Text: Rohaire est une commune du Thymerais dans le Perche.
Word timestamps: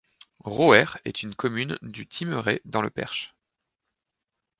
Rohaire 0.45 0.97
est 1.05 1.21
une 1.21 1.35
commune 1.35 1.77
du 1.83 2.07
Thymerais 2.07 2.63
dans 2.65 2.81
le 2.81 2.89
Perche. 2.89 3.35